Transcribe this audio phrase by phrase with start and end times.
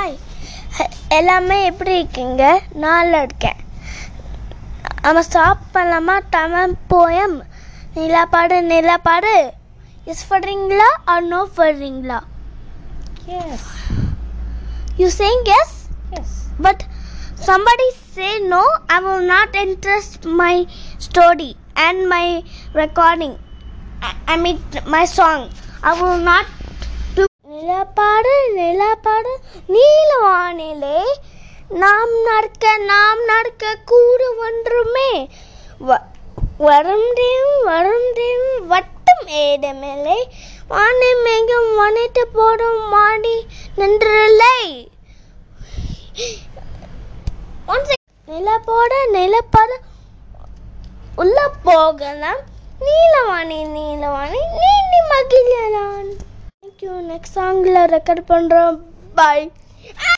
[0.00, 0.16] Hi
[1.18, 2.44] எல்லாமே எப்படி இருக்கீங்க
[2.84, 3.60] நல்லா இருக்கேன்
[5.04, 7.36] நம்ம ஸ்டாப் பண்ணலாமா தமிழ் போயம்
[7.98, 9.34] நிலாப்பாடு நிலாப்பாடு
[10.12, 12.18] எஸ் பண்ணுறீங்களா ஆர் நோ பண்ணுறீங்களா
[13.30, 13.62] Yes.
[15.00, 15.72] You saying yes
[16.12, 16.28] Yes.
[16.58, 16.78] But
[17.46, 20.52] somebody say no, I will not interest my
[20.98, 22.26] story and my
[22.74, 23.32] recording.
[24.02, 24.58] I, I mean
[24.88, 25.42] my song.
[25.82, 26.46] I will not
[29.91, 31.03] நீலவானிலே
[31.69, 35.29] நாம் நடக்க நாம் நடக்க கூடு ஒன்றுமே.
[35.87, 36.01] வ-
[36.57, 40.29] வருந்தேன் வருந்தேன் வட்டம் ஏடமில்லை
[40.67, 44.91] வானை மேகம் வனைத்து போடும் மாடி நின்றில்லை.
[47.67, 47.85] One
[48.27, 49.77] நிலப்போட நிலப்பட
[51.15, 52.37] உள்ள போகலாம்.
[52.81, 56.11] நீலவாணி நீலவாணி நீண்டி மகிழலாம்.
[56.65, 58.79] தேங்க்யூ நெக்ஸ்ட் சாங்கில் ரெக்கார்ட் பண்ணுறோம்
[59.15, 59.51] பாய்